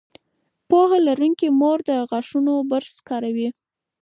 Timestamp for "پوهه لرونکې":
0.69-1.47